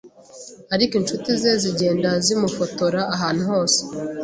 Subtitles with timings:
[0.73, 3.79] ariko inshuti ze zigenda zimufotora ahantu hose